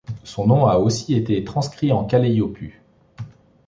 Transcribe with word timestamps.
Son 0.23 0.47
nom 0.47 0.65
a 0.65 0.77
aussi 0.77 1.13
été 1.13 1.43
transcrit 1.43 1.91
en 1.91 2.05
Kaleiopuu. 2.05 2.81